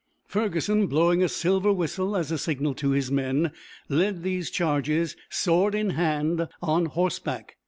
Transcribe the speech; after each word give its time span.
Ferguson, 0.25 0.87
blowing 0.87 1.21
a 1.21 1.29
silver 1.29 1.71
whistle 1.71 2.15
as 2.17 2.31
a 2.31 2.37
signal 2.39 2.73
to 2.73 2.89
his 2.89 3.11
men, 3.11 3.51
led 3.87 4.23
these 4.23 4.49
charges, 4.49 5.15
sword 5.29 5.75
in 5.75 5.91
hand, 5.91 6.47
on 6.59 6.87
horseback. 6.87 7.55